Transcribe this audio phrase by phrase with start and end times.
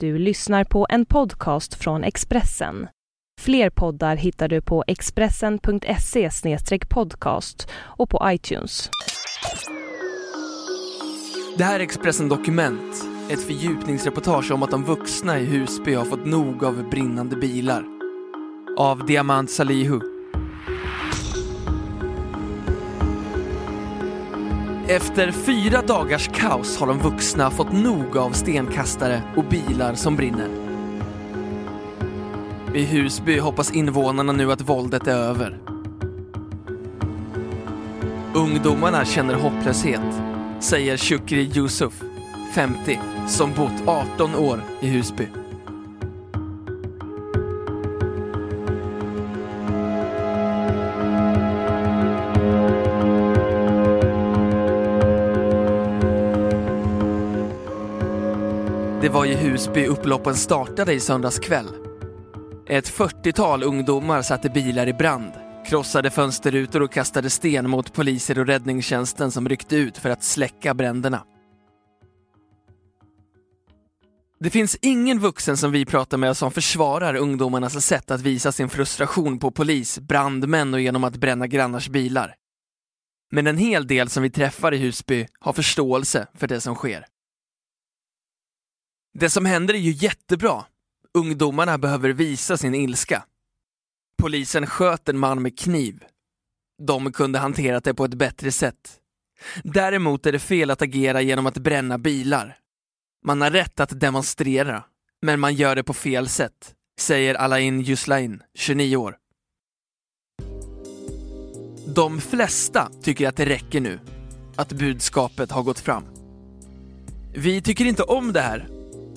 [0.00, 2.88] Du lyssnar på en podcast från Expressen.
[3.40, 6.30] Fler poddar hittar du på expressen.se
[6.88, 8.90] podcast och på iTunes.
[11.58, 16.26] Det här är Expressen Dokument, ett fördjupningsreportage om att de vuxna i Husby har fått
[16.26, 17.84] nog av brinnande bilar.
[18.78, 20.15] Av Diamant Salihu.
[24.88, 30.48] Efter fyra dagars kaos har de vuxna fått nog av stenkastare och bilar som brinner.
[32.74, 35.58] I Husby hoppas invånarna nu att våldet är över.
[38.34, 40.22] Ungdomarna känner hopplöshet,
[40.60, 42.02] säger Shukri Yusuf,
[42.54, 45.28] 50, som bott 18 år i Husby.
[59.06, 61.68] Det var i Husby upploppen startade i söndags kväll.
[62.68, 65.32] Ett 40-tal ungdomar satte bilar i brand,
[65.66, 70.74] krossade fönsterrutor och kastade sten mot poliser och räddningstjänsten som ryckte ut för att släcka
[70.74, 71.24] bränderna.
[74.40, 78.68] Det finns ingen vuxen som vi pratar med som försvarar ungdomarnas sätt att visa sin
[78.68, 82.34] frustration på polis, brandmän och genom att bränna grannars bilar.
[83.32, 87.06] Men en hel del som vi träffar i Husby har förståelse för det som sker.
[89.18, 90.64] Det som händer är ju jättebra.
[91.14, 93.24] Ungdomarna behöver visa sin ilska.
[94.18, 96.04] Polisen sköt en man med kniv.
[96.82, 98.96] De kunde hanterat det på ett bättre sätt.
[99.64, 102.58] Däremot är det fel att agera genom att bränna bilar.
[103.24, 104.84] Man har rätt att demonstrera,
[105.22, 109.16] men man gör det på fel sätt, säger Alain Juslain, 29 år.
[111.86, 114.00] De flesta tycker att det räcker nu,
[114.56, 116.04] att budskapet har gått fram.
[117.34, 118.75] Vi tycker inte om det här.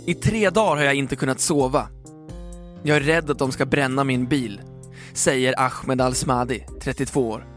[0.09, 1.87] I tre dagar har jag inte kunnat sova.
[2.83, 4.61] Jag är rädd att de ska bränna min bil,
[5.13, 7.47] säger Ahmed Al-Smadi, 32 år.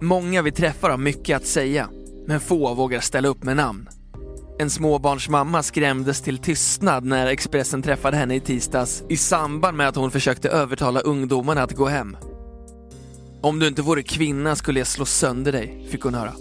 [0.00, 1.88] Många vi träffar har mycket att säga,
[2.26, 3.88] men få vågar ställa upp med namn.
[4.58, 9.96] En småbarnsmamma skrämdes till tystnad när Expressen träffade henne i tisdags i samband med att
[9.96, 12.16] hon försökte övertala ungdomarna att gå hem.
[13.42, 16.32] Om du inte vore kvinna skulle jag slå sönder dig, fick hon höra.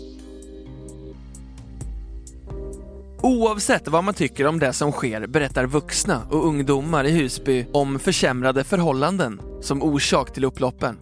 [3.25, 8.00] Oavsett vad man tycker om det som sker berättar vuxna och ungdomar i Husby om
[8.00, 10.97] försämrade förhållanden som orsak till upploppen.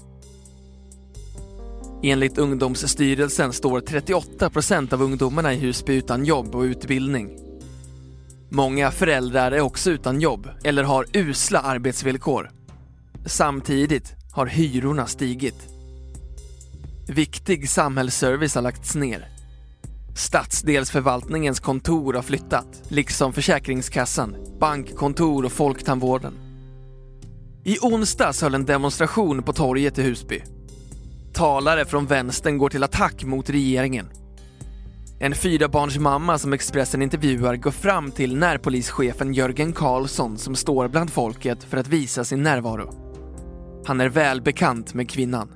[2.03, 7.38] Enligt Ungdomsstyrelsen står 38 procent av ungdomarna i Husby utan jobb och utbildning.
[8.50, 12.51] Många föräldrar är också utan jobb eller har usla arbetsvillkor.
[13.25, 15.67] Samtidigt har hyrorna stigit.
[17.07, 19.32] Viktig samhällsservice har lagts ner.
[20.16, 26.34] Stadsdelsförvaltningens kontor har flyttat, liksom Försäkringskassan, bankkontor och Folktandvården.
[27.63, 30.41] I onsdags höll en demonstration på torget i Husby.
[31.34, 34.09] Talare från vänstern går till attack mot regeringen.
[35.19, 41.63] En fyrabarnsmamma som Expressen intervjuar går fram till närpolischefen Jörgen Karlsson som står bland folket
[41.63, 42.94] för att visa sin närvaro.
[43.85, 45.51] Han är välbekant med kvinnan.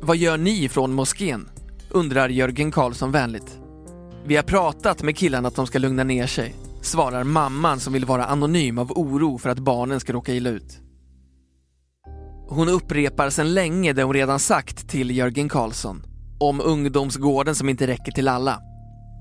[0.00, 1.48] Vad gör ni från moskén?
[1.92, 3.58] Undrar Jörgen Karlsson vänligt.
[4.24, 8.04] Vi har pratat med killarna att de ska lugna ner sig, svarar mamman som vill
[8.04, 10.80] vara anonym av oro för att barnen ska råka illa ut.
[12.48, 16.02] Hon upprepar sedan länge det hon redan sagt till Jörgen Karlsson.
[16.40, 18.60] Om ungdomsgården som inte räcker till alla.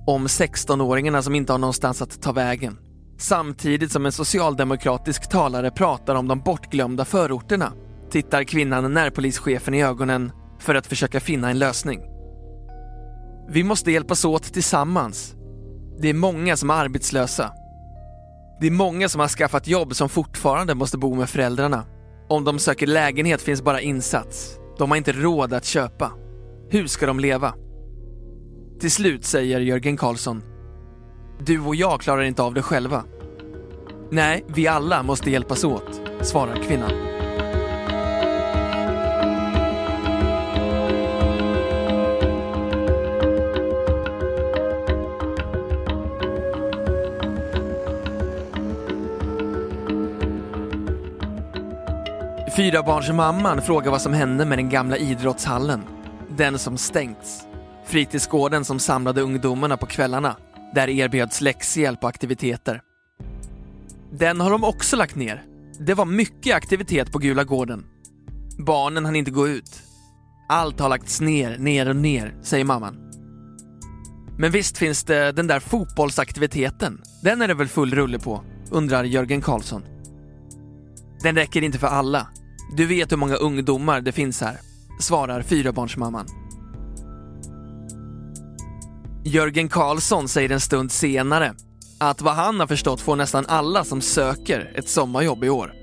[0.08, 2.78] Om 16-åringarna som inte har någonstans att ta vägen.
[3.18, 7.74] Samtidigt som en socialdemokratisk talare pratar om de bortglömda förorterna
[8.12, 12.11] tittar kvinnan närpolischefen i ögonen för att försöka finna en lösning.
[13.54, 15.36] Vi måste hjälpas åt tillsammans.
[16.00, 17.52] Det är många som är arbetslösa.
[18.62, 21.86] Det är många som har skaffat jobb som fortfarande måste bo med föräldrarna.
[22.30, 24.58] Om de söker lägenhet finns bara insats.
[24.78, 26.12] De har inte råd att köpa.
[26.70, 27.54] Hur ska de leva?
[28.80, 30.44] Till slut säger Jörgen Karlsson.
[31.40, 33.04] Du och jag klarar inte av det själva.
[34.12, 37.11] Nej, vi alla måste hjälpas åt, svarar kvinnan.
[52.56, 55.84] Fyrabarnsmamman frågar vad som hände med den gamla idrottshallen.
[56.38, 57.48] Den som stängts.
[57.86, 60.36] Fritidsgården som samlade ungdomarna på kvällarna.
[60.76, 62.82] Där erbjöds läxhjälp och aktiviteter.
[64.12, 65.44] Den har de också lagt ner.
[65.80, 67.86] Det var mycket aktivitet på Gula gården.
[68.58, 69.84] Barnen hann inte gå ut.
[70.50, 72.98] Allt har lagts ner, ner och ner, säger mamman.
[74.38, 77.02] Men visst finns det den där fotbollsaktiviteten.
[77.24, 79.84] Den är det väl full rulle på, undrar Jörgen Karlsson.
[81.24, 82.28] Den räcker inte för alla.
[82.70, 84.58] Du vet hur många ungdomar det finns här,
[85.00, 86.26] svarar fyrabarnsmamman.
[89.24, 91.54] Jörgen Karlsson säger en stund senare
[92.00, 95.74] att vad han har förstått får nästan alla som söker ett sommarjobb i år.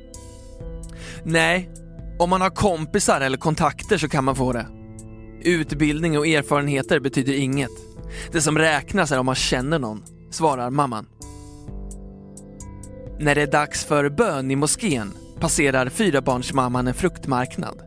[1.25, 1.70] Nej,
[2.19, 4.66] om man har kompisar eller kontakter så kan man få det.
[5.42, 7.70] Utbildning och erfarenheter betyder inget.
[8.32, 11.06] Det som räknas är om man känner någon, svarar mamman.
[13.20, 17.82] När det är dags för bön i moskén passerar fyrabarnsmamman en fruktmarknad.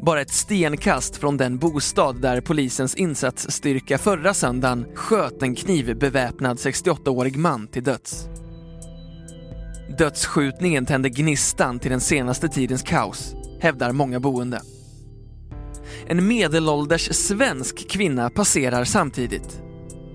[0.00, 7.36] Bara ett stenkast från den bostad där polisens insatsstyrka förra söndagen sköt en knivbeväpnad 68-årig
[7.36, 8.28] man till döds.
[9.98, 14.60] Dödsskjutningen tände gnistan till den senaste tidens kaos, hävdar många boende.
[16.06, 19.65] En medelålders svensk kvinna passerar samtidigt.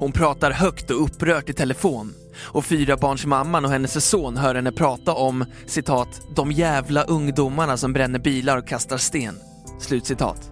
[0.02, 5.14] Hon pratar högt och upprört i telefon och fyrabarnsmamman och hennes son hör henne prata
[5.14, 9.36] om citat “de jävla ungdomarna som bränner bilar och kastar sten”.
[9.80, 10.52] Slutcitat.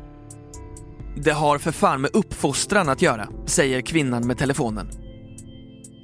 [1.16, 4.90] Det har för fan med uppfostran att göra, säger kvinnan med telefonen.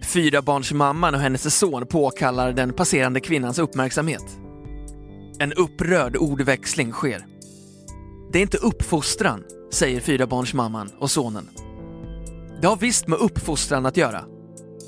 [0.04, 4.38] Fyrabarnsmamman och hennes son påkallar den passerande kvinnans uppmärksamhet.
[5.40, 7.26] En upprörd ordväxling sker.
[8.32, 9.44] Det är inte uppfostran,
[9.74, 11.50] säger fyrabarnsmamman och sonen.
[12.62, 14.24] Det har visst med uppfostran att göra.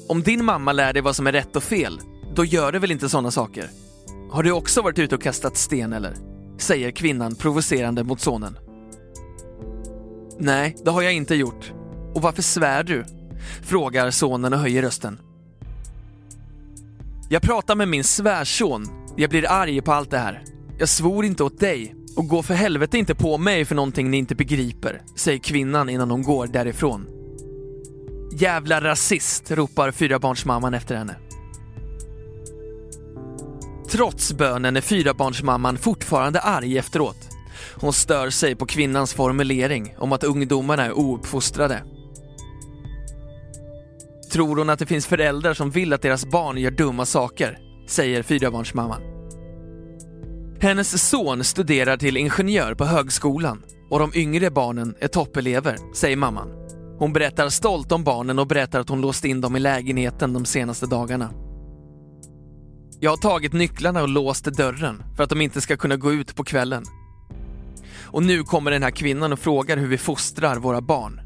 [0.09, 1.99] Om din mamma lär dig vad som är rätt och fel,
[2.35, 3.69] då gör du väl inte sådana saker?
[4.31, 6.13] Har du också varit ute och kastat sten eller?
[6.57, 8.57] Säger kvinnan provocerande mot sonen.
[10.39, 11.73] Nej, det har jag inte gjort.
[12.15, 13.05] Och varför svär du?
[13.63, 15.19] Frågar sonen och höjer rösten.
[17.29, 18.87] Jag pratar med min svärson.
[19.15, 20.43] Jag blir arg på allt det här.
[20.79, 24.17] Jag svor inte åt dig och gå för helvete inte på mig för någonting ni
[24.17, 27.16] inte begriper, säger kvinnan innan hon går därifrån.
[28.39, 31.15] Jävla rasist, ropar fyrabarnsmamman efter henne.
[33.91, 37.17] Trots bönen är fyrabarnsmamman fortfarande arg efteråt.
[37.75, 41.83] Hon stör sig på kvinnans formulering om att ungdomarna är ouppfostrade.
[44.31, 47.57] Tror hon att det finns föräldrar som vill att deras barn gör dumma saker?
[47.87, 49.01] Säger fyrabarnsmamman.
[50.59, 56.66] Hennes son studerar till ingenjör på högskolan och de yngre barnen är toppelever, säger mamman.
[56.99, 60.45] Hon berättar stolt om barnen och berättar att hon låst in dem i lägenheten de
[60.45, 61.29] senaste dagarna.
[62.99, 66.35] Jag har tagit nycklarna och låst dörren för att de inte ska kunna gå ut
[66.35, 66.83] på kvällen.
[68.03, 71.21] Och nu kommer den här kvinnan och frågar hur vi fostrar våra barn.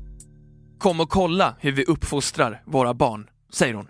[0.79, 3.87] Kom och kolla hur vi uppfostrar våra barn, säger hon.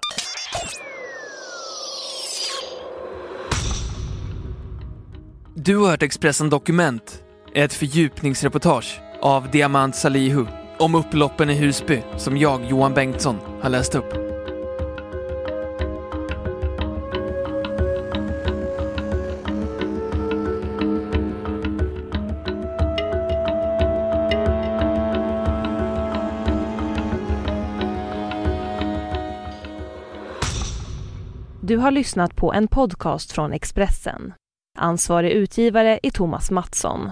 [5.55, 7.23] Du har hört Expressen Dokument,
[7.55, 10.45] ett fördjupningsreportage av Diamant Salihu
[10.81, 14.13] om upploppen i Husby som jag, Johan Bengtsson, har läst upp.
[31.63, 34.33] Du har lyssnat på en podcast från Expressen.
[34.79, 37.11] Ansvarig utgivare är Thomas Mattsson.